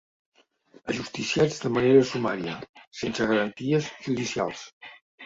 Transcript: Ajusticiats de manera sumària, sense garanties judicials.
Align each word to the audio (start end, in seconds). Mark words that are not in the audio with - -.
Ajusticiats 0.93 1.59
de 1.65 1.69
manera 1.75 2.01
sumària, 2.11 2.55
sense 3.01 3.29
garanties 3.33 3.91
judicials. 4.07 4.65